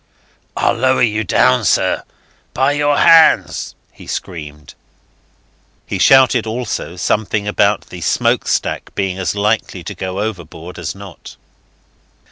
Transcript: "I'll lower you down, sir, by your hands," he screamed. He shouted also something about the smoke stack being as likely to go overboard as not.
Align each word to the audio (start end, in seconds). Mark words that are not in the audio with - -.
"I'll 0.57 0.73
lower 0.73 1.03
you 1.03 1.23
down, 1.23 1.63
sir, 1.63 2.01
by 2.55 2.71
your 2.71 2.97
hands," 2.97 3.75
he 3.91 4.07
screamed. 4.07 4.73
He 5.85 5.99
shouted 5.99 6.47
also 6.47 6.95
something 6.95 7.47
about 7.47 7.81
the 7.91 8.01
smoke 8.01 8.47
stack 8.47 8.89
being 8.95 9.19
as 9.19 9.35
likely 9.35 9.83
to 9.83 9.93
go 9.93 10.19
overboard 10.19 10.79
as 10.79 10.95
not. 10.95 11.35